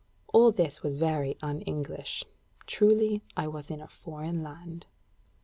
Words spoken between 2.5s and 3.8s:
truly I was in